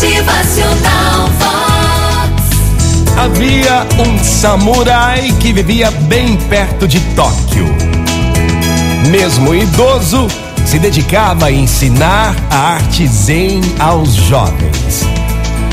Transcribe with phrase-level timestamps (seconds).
[0.00, 1.28] Motivacional.
[3.18, 7.66] Havia um samurai que vivia bem perto de Tóquio.
[9.10, 10.26] Mesmo idoso,
[10.64, 15.04] se dedicava a ensinar a arte zen aos jovens.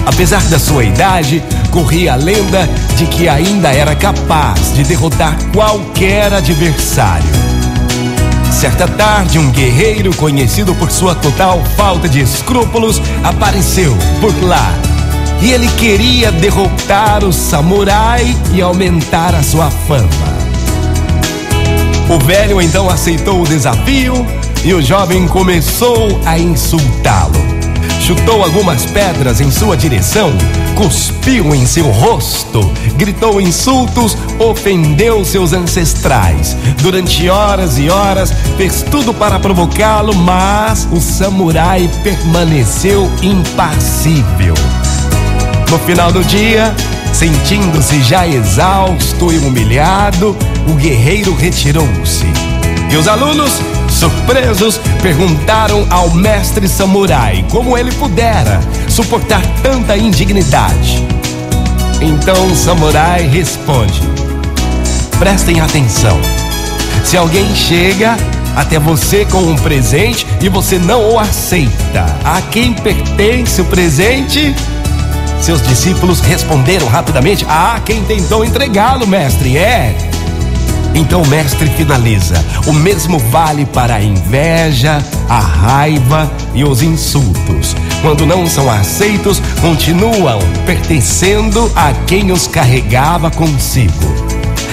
[0.06, 1.42] Apesar da sua idade,
[1.72, 2.68] corria a lenda
[2.98, 7.37] de que ainda era capaz de derrotar qualquer adversário.
[8.58, 14.74] Certa tarde, um guerreiro conhecido por sua total falta de escrúpulos apareceu por lá.
[15.40, 20.10] E ele queria derrotar o samurai e aumentar a sua fama.
[22.10, 24.26] O velho então aceitou o desafio
[24.66, 27.57] e o jovem começou a insultá-lo
[28.08, 30.32] chutou algumas pedras em sua direção,
[30.78, 32.62] cuspiu em seu rosto,
[32.96, 36.56] gritou insultos, ofendeu seus ancestrais.
[36.82, 44.54] Durante horas e horas fez tudo para provocá-lo, mas o samurai permaneceu impassível.
[45.70, 46.74] No final do dia,
[47.12, 50.34] sentindo-se já exausto e humilhado,
[50.66, 52.26] o guerreiro retirou-se.
[52.90, 53.62] E os alunos
[53.98, 61.04] Surpresos, perguntaram ao mestre samurai como ele pudera suportar tanta indignidade.
[62.00, 64.00] Então o samurai responde:
[65.18, 66.16] Prestem atenção.
[67.04, 68.16] Se alguém chega
[68.56, 74.56] até você com um presente e você não o aceita, a quem pertence o presente?
[75.42, 79.58] Seus discípulos responderam rapidamente: A quem tentou entregá-lo, mestre.
[79.58, 79.96] É,
[80.98, 87.76] então o mestre finaliza: o mesmo vale para a inveja, a raiva e os insultos.
[88.02, 94.28] Quando não são aceitos, continuam pertencendo a quem os carregava consigo.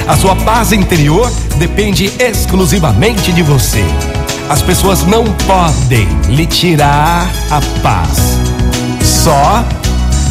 [0.09, 3.85] A sua paz interior depende exclusivamente de você.
[4.49, 8.39] As pessoas não podem lhe tirar a paz,
[9.03, 9.65] só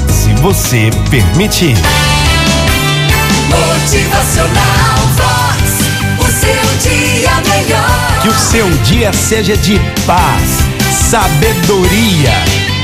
[0.07, 1.75] se você permitir.
[3.49, 5.32] Motivacional
[8.53, 10.59] seu dia seja de paz,
[11.09, 12.31] sabedoria.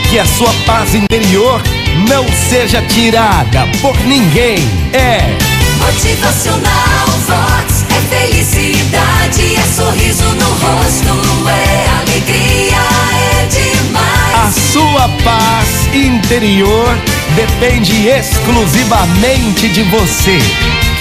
[0.09, 1.61] Que a sua paz interior
[2.09, 4.57] não seja tirada por ninguém.
[4.93, 5.37] É.
[5.77, 12.81] Motivacional Vox é felicidade, é sorriso no rosto, é alegria,
[13.13, 14.47] é demais.
[14.47, 16.97] A sua paz interior
[17.35, 20.39] depende exclusivamente de você.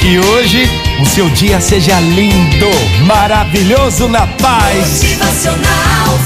[0.01, 0.69] Que hoje
[1.01, 2.71] o seu dia seja lindo,
[3.05, 5.03] maravilhoso na paz.
[5.03, 6.19] Motivacional